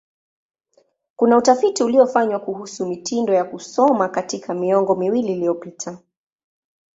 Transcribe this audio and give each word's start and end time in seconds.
Kuna 1.15 1.37
utafiti 1.37 1.83
uliofanywa 1.83 2.39
kuhusu 2.39 2.85
mitindo 2.85 3.33
ya 3.33 3.43
kusoma 3.43 4.09
katika 4.09 4.53
miongo 4.53 4.95
miwili 4.95 5.31
iliyopita. 5.33 5.97